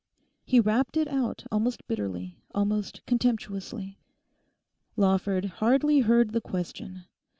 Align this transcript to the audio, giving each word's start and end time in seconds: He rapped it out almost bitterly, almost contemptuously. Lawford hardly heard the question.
He 0.43 0.59
rapped 0.59 0.97
it 0.97 1.07
out 1.07 1.45
almost 1.51 1.87
bitterly, 1.87 2.39
almost 2.55 3.05
contemptuously. 3.05 3.99
Lawford 4.95 5.45
hardly 5.45 5.99
heard 5.99 6.31
the 6.31 6.41
question. 6.41 7.05